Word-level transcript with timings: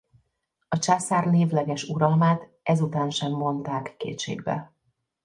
A 0.67 0.77
császár 0.77 1.25
névleges 1.25 1.83
uralmát 1.83 2.47
ezután 2.63 3.09
sem 3.09 3.31
vonták 3.31 3.95
kétségbe. 3.97 4.73